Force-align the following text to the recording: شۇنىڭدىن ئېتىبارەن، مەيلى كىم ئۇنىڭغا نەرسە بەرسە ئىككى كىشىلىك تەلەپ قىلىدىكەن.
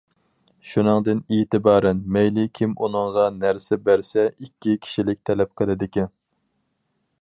شۇنىڭدىن 0.69 1.19
ئېتىبارەن، 1.35 1.99
مەيلى 2.17 2.47
كىم 2.59 2.73
ئۇنىڭغا 2.85 3.29
نەرسە 3.37 3.81
بەرسە 3.91 4.27
ئىككى 4.31 4.77
كىشىلىك 4.87 5.25
تەلەپ 5.31 5.57
قىلىدىكەن. 5.63 6.15